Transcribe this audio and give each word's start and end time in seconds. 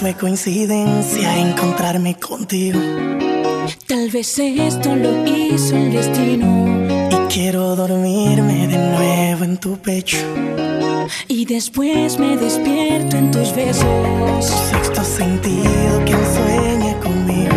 Fue 0.00 0.14
coincidencia 0.14 1.36
encontrarme 1.36 2.14
contigo. 2.14 2.80
Tal 3.86 4.08
vez 4.10 4.38
esto 4.38 4.96
lo 4.96 5.26
hizo 5.26 5.76
el 5.76 5.92
destino. 5.92 6.88
Y 7.10 7.16
quiero 7.30 7.76
dormirme 7.76 8.66
de 8.66 8.78
nuevo 8.78 9.44
en 9.44 9.58
tu 9.58 9.76
pecho. 9.76 10.16
Y 11.28 11.44
después 11.44 12.18
me 12.18 12.38
despierto 12.38 13.18
en 13.18 13.30
tus 13.30 13.54
besos. 13.54 14.46
Sexto 14.70 15.04
sentido 15.04 16.02
que 16.06 16.12
sueña 16.12 16.98
conmigo. 17.00 17.56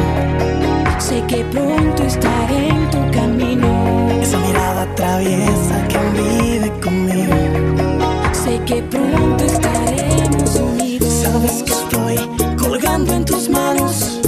Sé 1.00 1.24
que 1.30 1.46
pronto 1.46 2.04
estaré 2.04 2.68
en 2.68 2.90
tu 2.90 3.12
camino. 3.12 4.20
Esa 4.22 4.38
mirada 4.40 4.94
traviesa 4.96 5.88
que 5.88 5.98
vive 6.22 6.70
conmigo. 6.82 7.36
Sé 8.34 8.60
que 8.66 8.84
pronto 8.84 9.46
estaremos 9.46 10.56
unidos. 10.56 11.14
Sabes 11.24 11.64
que 11.64 11.72
estoy 11.72 12.33
en 13.14 13.26
tus 13.26 13.48
manos. 13.50 14.23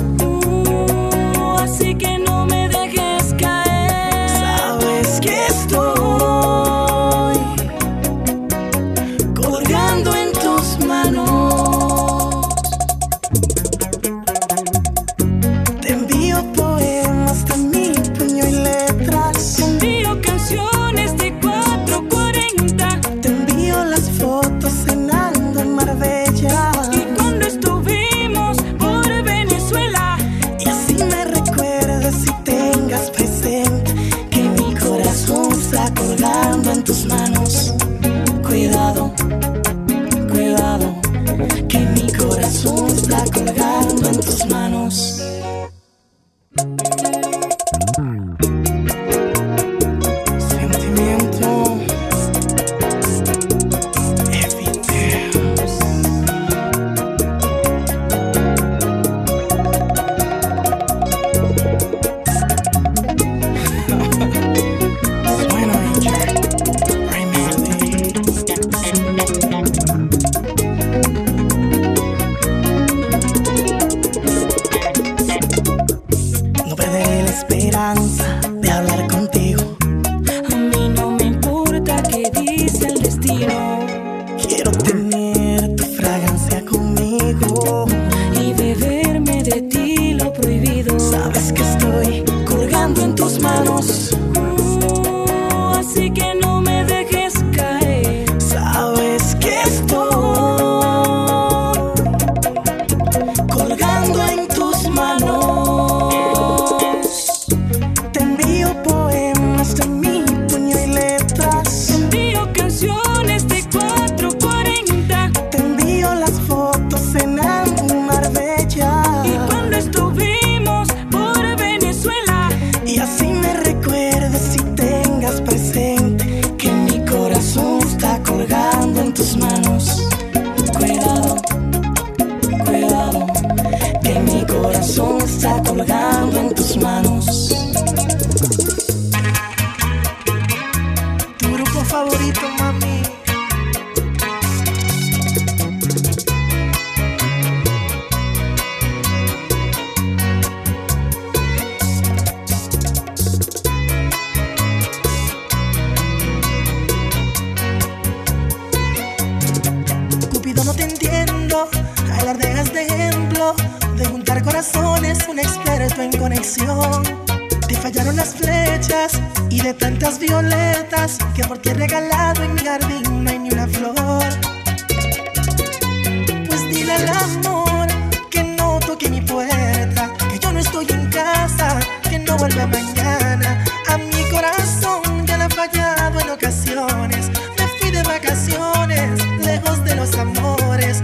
los 190.05 190.19
amores 190.19 191.01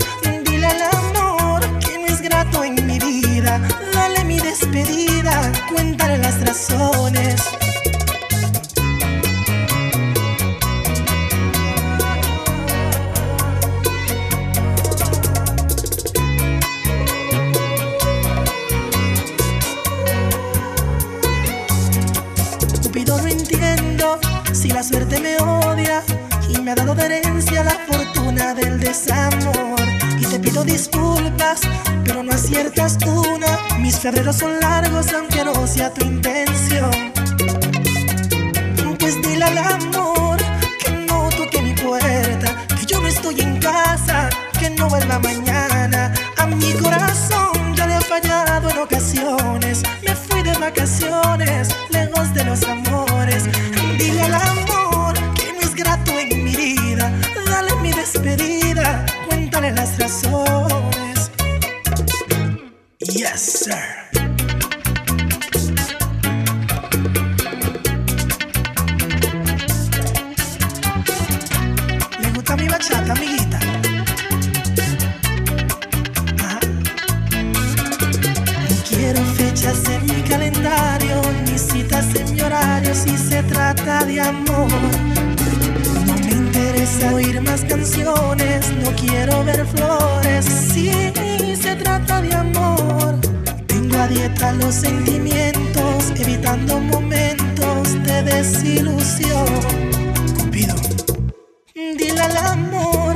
A 46.37 46.47
mi 46.47 46.73
corazón 46.73 47.75
ya 47.75 47.85
le 47.85 47.97
he 47.97 48.01
fallado 48.01 48.69
en 48.69 48.77
ocasiones. 48.77 49.83
Me 50.01 50.15
fui 50.15 50.41
de 50.43 50.53
vacaciones, 50.53 51.69
lejos 51.89 52.33
de 52.33 52.45
los 52.45 52.63
amores. 52.63 53.43
Dile 53.97 54.21
al 54.21 54.35
amor 54.35 55.13
que 55.35 55.51
no 55.53 55.59
es 55.61 55.75
grato 55.75 56.11
en 56.17 56.43
mi 56.43 56.55
vida. 56.55 57.11
Dale 57.45 57.75
mi 57.81 57.91
despedida, 57.91 59.05
cuéntale 59.27 59.71
las 59.71 59.99
razones. 59.99 60.40
Flores. 89.73 90.45
Si 90.45 90.91
se 91.55 91.75
trata 91.75 92.21
de 92.21 92.33
amor, 92.33 93.15
tengo 93.67 93.97
a 93.97 94.07
dieta 94.07 94.53
los 94.53 94.75
sentimientos, 94.75 96.11
evitando 96.17 96.79
momentos 96.79 97.93
de 98.03 98.23
desilusión. 98.23 99.45
Cupido, 100.37 100.75
dile 101.73 102.21
al 102.21 102.37
amor 102.37 103.15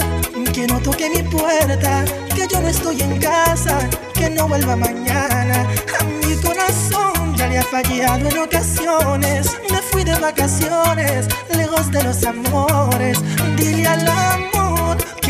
que 0.53 0.67
no 0.67 0.79
toque 0.79 1.09
mi 1.09 1.23
puerta, 1.23 2.05
que 2.33 2.47
yo 2.47 2.61
no 2.61 2.67
estoy 2.67 3.01
en 3.01 3.19
casa, 3.19 3.77
que 4.13 4.29
no 4.29 4.47
vuelva 4.47 4.75
mañana. 4.75 5.67
A 5.99 6.03
mi 6.03 6.35
corazón 6.35 7.35
ya 7.35 7.47
le 7.47 7.59
ha 7.59 7.63
fallado 7.63 8.29
en 8.29 8.37
ocasiones. 8.37 9.57
Me 9.69 9.79
fui 9.81 10.03
de 10.03 10.15
vacaciones, 10.15 11.27
lejos 11.55 11.91
de 11.91 12.03
los 12.03 12.23
amores. 12.23 13.17
Dile 13.57 13.87
al 13.87 14.07
amor 14.07 14.44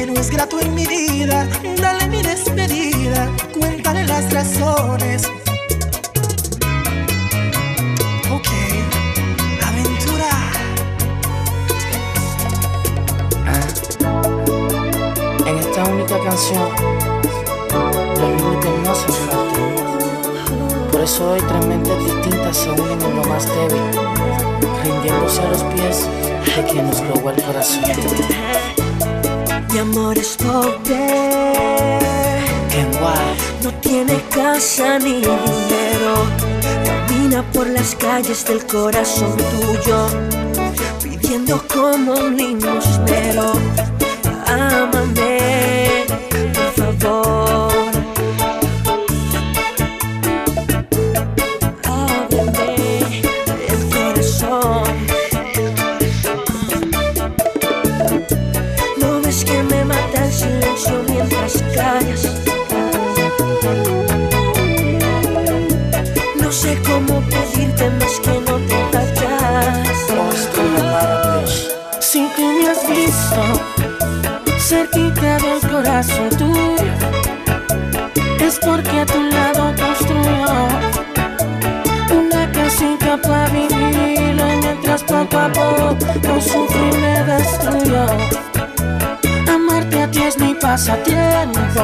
no 0.05 0.19
es 0.19 0.29
grato 0.29 0.59
en 0.59 0.73
mi 0.75 0.85
vida. 0.85 1.47
Dale 1.81 2.07
mi 2.07 2.21
despedida, 2.21 3.29
cuéntale 3.57 4.05
las 4.05 4.31
razones. 4.31 5.23
Ok, 8.31 8.47
aventura. 9.65 10.29
En 15.45 15.57
esta 15.57 15.83
única 15.85 16.19
canción, 16.19 16.69
los 18.19 18.29
límites 18.29 18.71
no 18.83 18.91
hacen 18.91 19.13
falta. 19.27 20.91
Por 20.91 21.01
eso 21.01 21.31
hoy 21.31 21.41
tres 21.47 21.65
mentes 21.65 22.05
distintas 22.05 22.57
se 22.57 22.69
unen 22.69 23.01
en 23.01 23.15
lo 23.15 23.23
más 23.25 23.45
débil, 23.47 23.81
rindiéndose 24.83 25.41
a 25.41 25.49
los 25.49 25.63
pies 25.63 26.07
de 26.55 26.63
quien 26.63 26.87
nos 26.87 27.05
robó 27.07 27.31
el 27.31 27.41
corazón. 27.43 28.84
Mi 29.75 29.81
amor 29.81 30.17
es 30.17 30.37
pobre, 30.37 31.53
no 33.61 33.73
tiene 33.81 34.23
casa 34.33 34.97
ni 34.99 35.15
dinero. 35.15 36.13
Camina 36.85 37.43
por 37.51 37.67
las 37.67 37.93
calles 37.93 38.45
del 38.45 38.65
corazón 38.67 39.35
tuyo, 39.35 40.07
pidiendo 41.03 41.61
como 41.67 42.13
un 42.13 42.37
niño 42.37 42.79
espero. 42.79 43.51
Ámame, 44.47 46.05
por 46.53 46.95
favor. 47.01 47.74
Sé 66.55 66.81
cómo 66.87 67.21
pedirte 67.21 67.89
más 67.99 68.19
que 68.23 68.31
no 68.47 68.55
te 68.69 68.77
vayas. 68.93 69.99
oh, 70.17 70.31
estoy 70.33 70.69
amada, 70.79 71.41
bitch. 71.41 71.55
Si 71.99 72.21
tú 72.35 72.43
me 72.57 72.69
has 72.69 72.81
visto 72.87 73.41
cerquita 74.57 75.37
del 75.45 75.59
corazón 75.69 76.29
tuyo, 76.37 76.93
es 78.39 78.57
porque 78.59 79.01
a 79.01 79.05
tu 79.05 79.21
lado 79.35 79.73
construyo 79.83 80.67
una 82.21 82.51
casita 82.53 83.17
para 83.17 83.47
vivirlo 83.49 84.45
mientras 84.61 85.03
poco 85.03 85.37
a 85.37 85.49
poco 85.51 86.41
sufro 86.41 86.89
y 86.89 86.97
me 87.01 87.23
destruyo. 87.31 88.05
Amarte 89.53 90.03
a 90.03 90.09
ti 90.09 90.23
es 90.23 90.37
mi 90.39 90.53
pasatiempo, 90.55 91.83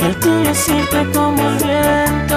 el 0.00 0.16
tuyo 0.16 0.50
irte 0.50 1.06
como 1.12 1.40
el 1.50 1.56
viento. 1.58 2.27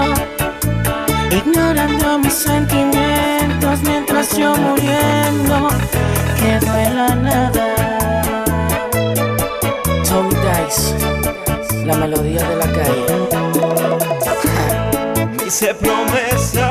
Ignorando 1.54 2.20
mis 2.20 2.34
sentimientos 2.34 3.82
mientras 3.84 4.38
yo 4.38 4.56
muriendo 4.56 5.68
quedo 6.40 6.78
en 6.78 6.96
la 6.96 7.16
nada. 7.16 7.76
Tommy 10.08 10.34
Dice, 10.34 10.96
la 11.86 11.96
melodía 11.98 12.48
de 12.48 12.56
la 12.56 12.68
calle. 12.68 13.06
hice 15.46 15.74
promesas. 15.74 16.71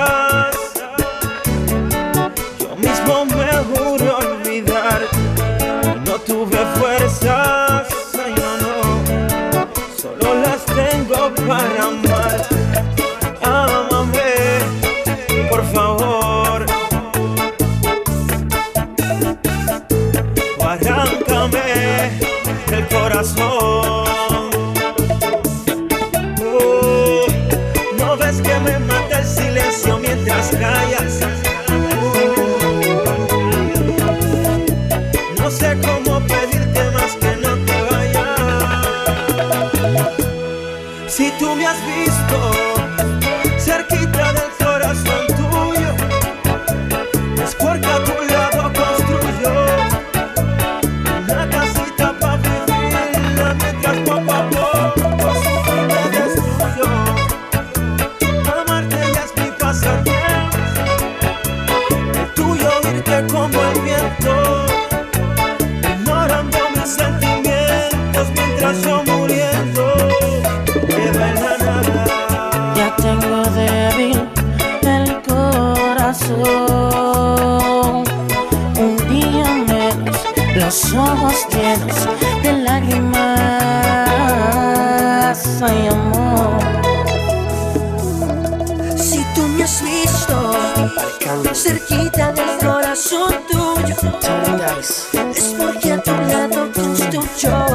Corazón 93.82 94.12
tuyo, 94.20 94.20
Tommy 94.20 94.60
Dice, 94.76 95.30
es 95.36 95.54
porque 95.58 95.92
a 95.92 96.02
tu 96.02 96.10
lado 96.10 96.72
construyo 96.72 97.69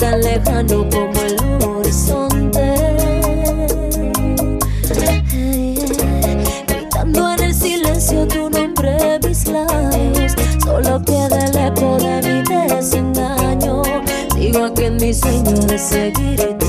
tan 0.00 0.18
lejano 0.22 0.88
como 0.88 1.20
el 1.20 1.36
horizonte. 1.62 2.74
Gritando 6.66 7.32
en 7.34 7.40
el 7.42 7.54
silencio 7.54 8.26
tu 8.26 8.48
nombre, 8.48 9.20
mis 9.22 9.46
labios. 9.46 10.32
Solo 10.64 11.02
queda 11.04 11.44
el 11.44 11.56
eco 11.56 11.98
de 11.98 12.22
mi 12.22 12.74
desengaño. 12.74 13.82
Digo 14.34 14.72
que 14.72 14.86
en 14.86 14.96
mi 14.96 15.12
sueño 15.12 15.52
de 15.66 15.78
seguir 15.78 16.59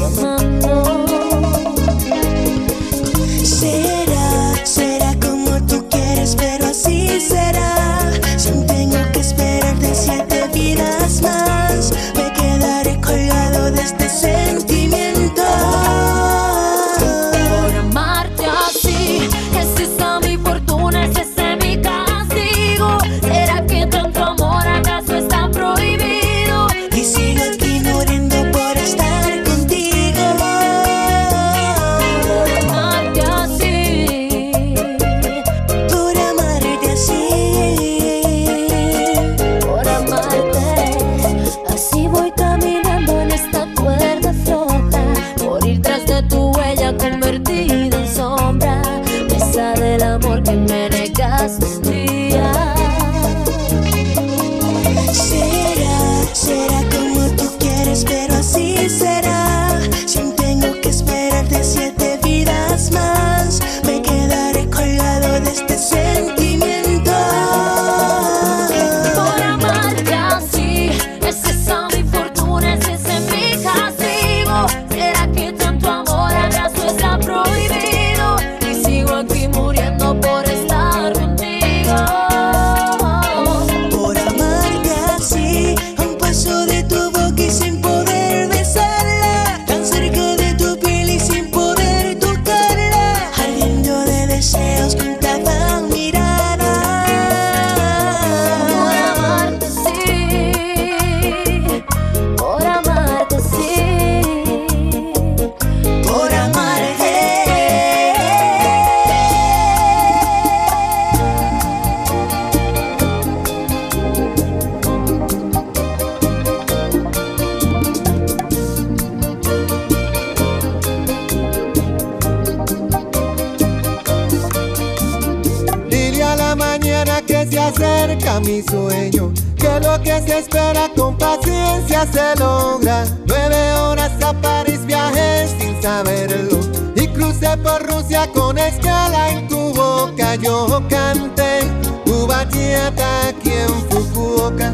se 127.51 127.59
acerca 127.59 128.39
mi 128.39 128.61
sueño, 128.61 129.33
que 129.57 129.79
lo 129.81 130.01
que 130.01 130.21
se 130.21 130.39
espera 130.39 130.89
con 130.95 131.17
paciencia 131.17 132.07
se 132.11 132.39
logra. 132.39 133.03
Nueve 133.27 133.73
horas 133.73 134.11
a 134.23 134.31
París 134.33 134.85
viajé 134.85 135.49
sin 135.59 135.79
saberlo 135.81 136.59
y 136.95 137.07
crucé 137.09 137.57
por 137.57 137.85
Rusia 137.85 138.25
con 138.33 138.57
escala 138.57 139.31
en 139.31 139.49
tu 139.49 139.73
boca. 139.73 140.35
Yo 140.35 140.81
canté 140.89 141.63
tu 142.05 142.25
bachillata 142.25 143.27
aquí 143.27 143.51
en 143.51 143.69
Fukuoka. 143.89 144.71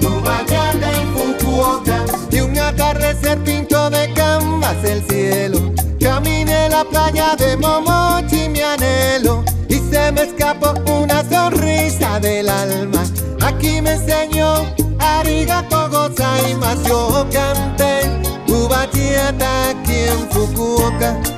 Tu 0.00 0.08
en 0.08 1.08
Fukuoka. 1.14 2.04
Y 2.30 2.40
un 2.40 2.58
atardecer 2.58 3.38
pintó 3.44 3.90
de 3.90 4.10
canvas 4.14 4.82
el 4.82 5.02
cielo 5.06 5.77
Caminé 6.18 6.68
la 6.68 6.82
playa 6.82 7.36
de 7.36 7.56
Momochi, 7.56 8.48
mi 8.48 8.60
anhelo, 8.60 9.44
y 9.68 9.74
se 9.74 10.10
me 10.10 10.22
escapó 10.22 10.74
una 10.92 11.22
sonrisa 11.22 12.18
del 12.18 12.48
alma. 12.48 13.04
Aquí 13.40 13.80
me 13.80 13.92
enseñó 13.92 14.66
arigato 14.98 15.88
gozaimasu, 15.88 16.88
yo 16.88 17.26
canté 17.32 18.00
tu 18.48 18.66
bachillata 18.66 19.68
aquí 19.68 19.94
en 19.94 20.28
Fukuoka. 20.30 21.37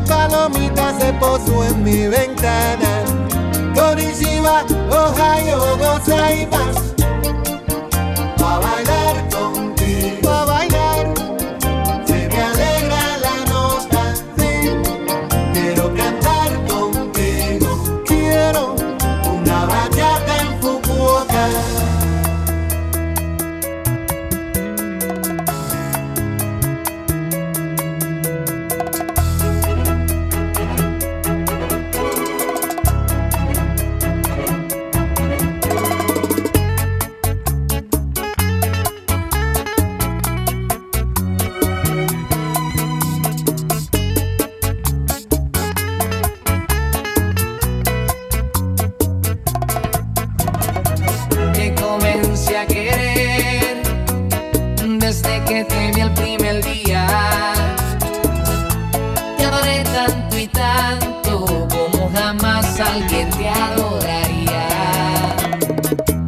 como 0.00 0.06
palomita 0.06 0.98
se 0.98 1.12
posó 1.14 1.64
en 1.64 1.82
mi 1.82 2.06
ventana. 2.06 3.04
Torishiba, 3.74 4.64
Ohio, 4.90 5.76
Gozaimasu. 5.78 6.94
A 8.44 8.58
bailar. 8.58 8.99
empecé 52.50 52.58
a 52.58 52.66
querer 52.66 53.82
desde 54.98 55.44
que 55.44 55.64
te 55.64 55.92
vi 55.92 56.00
el 56.00 56.12
primer 56.14 56.64
día. 56.64 57.06
Te 59.36 59.44
adoré 59.44 59.84
tanto 59.84 60.38
y 60.38 60.46
tanto 60.48 61.68
como 61.68 62.10
jamás 62.12 62.80
alguien 62.80 63.30
te 63.30 63.48
adoraría. 63.48 64.68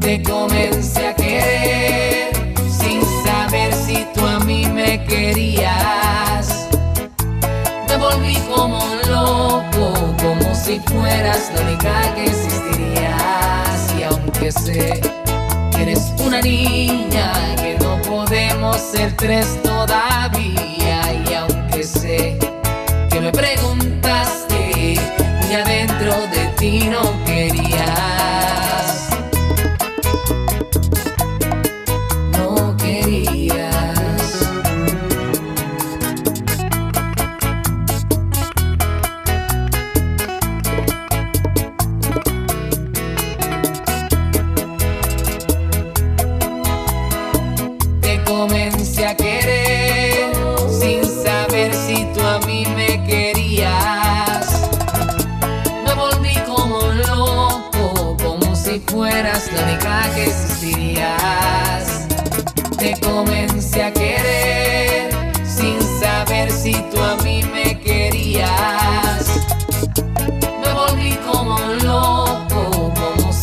Te 0.00 0.22
comencé 0.22 1.08
a 1.08 1.14
querer 1.14 2.32
sin 2.68 3.02
saber 3.24 3.72
si 3.74 4.06
tú 4.14 4.24
a 4.26 4.38
mí 4.40 4.66
me 4.66 5.02
querías. 5.04 6.68
Me 7.88 7.96
volví 7.96 8.36
como 8.54 8.80
loco, 9.08 10.14
como 10.22 10.54
si 10.54 10.80
fueras 10.80 11.50
la 11.54 11.62
única 11.62 12.14
que 12.14 12.41
niña 16.52 17.32
que 17.56 17.78
no 17.80 18.00
podemos 18.02 18.76
ser 18.76 19.16
tres 19.16 19.58
todavía. 19.62 20.98
Y 21.26 21.34
aunque 21.34 21.82
sé 21.82 22.38
que 23.10 23.20
me 23.20 23.32
preguntan 23.32 23.91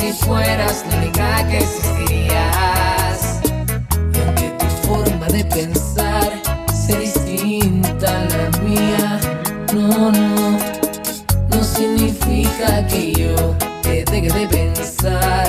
si 0.10 0.25
fueras 0.25 0.86
la 0.89 0.98
única 0.98 1.48
que 1.50 1.58
existirías. 1.60 3.42
Y 4.13 4.20
aunque 4.25 4.50
tu 4.58 4.66
forma 4.88 5.28
de 5.28 5.44
pensar 5.46 6.32
sea 6.74 7.00
distinta 7.00 8.08
a 8.08 8.25
la 8.25 8.58
mía, 8.60 9.20
no, 9.74 10.12
no, 10.12 10.58
no 11.50 11.63
significa 11.63 12.88
que 12.88 13.13
yo 13.13 13.36
te 13.84 14.04
deje 14.06 14.32
de 14.32 14.48
pensar. 14.48 15.48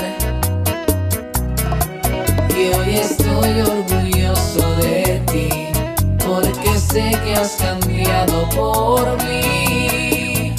Y 2.55 2.73
hoy 2.75 2.99
estoy 2.99 3.61
orgulloso 3.61 4.75
de 4.75 5.23
ti, 5.31 5.49
porque 6.23 6.77
sé 6.77 7.17
que 7.23 7.35
has 7.35 7.53
cambiado 7.53 8.47
por 8.49 9.17
mí. 9.23 10.53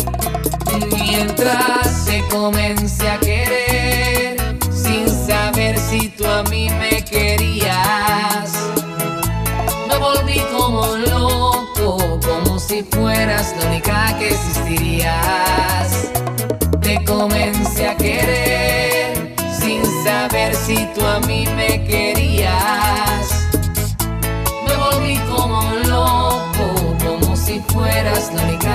Mientras 0.91 2.05
te 2.07 2.23
comencé 2.29 3.09
a 3.09 3.19
fueras 12.91 13.55
la 13.59 13.67
única 13.69 14.17
que 14.19 14.29
existirías. 14.29 16.11
Te 16.81 17.05
comencé 17.05 17.89
a 17.89 17.97
querer, 17.97 19.35
sin 19.61 19.85
saber 20.05 20.55
si 20.55 20.87
tú 20.95 21.05
a 21.05 21.21
mí 21.21 21.47
me 21.57 21.85
querías. 21.85 23.49
Me 24.67 24.77
volví 24.77 25.17
como 25.31 25.63
loco, 25.89 26.97
como 27.05 27.37
si 27.37 27.61
fueras 27.69 28.33
la 28.35 28.43
única 28.43 28.72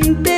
naufragio 0.00 0.31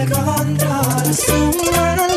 el 0.00 0.10
control. 0.10 2.11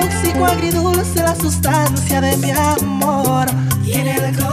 tóxico, 0.00 0.44
agridulce 0.44 1.22
la 1.22 1.34
sustancia 1.34 2.20
de 2.20 2.36
mi 2.36 2.50
amor. 2.50 3.46
Tiene 3.84 4.12
alcohol. 4.12 4.47